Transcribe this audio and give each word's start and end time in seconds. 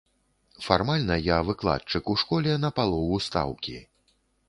Фармальна, 0.67 1.17
я 1.27 1.37
выкладчык 1.51 2.11
у 2.15 2.17
школе 2.25 2.59
на 2.67 2.75
палову 2.81 3.25
стаўкі. 3.29 3.81